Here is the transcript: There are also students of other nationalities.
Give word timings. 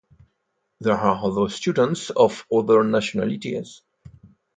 There 0.79 0.95
are 0.97 1.15
also 1.15 1.45
students 1.45 2.09
of 2.09 2.47
other 2.51 2.83
nationalities. 2.83 3.83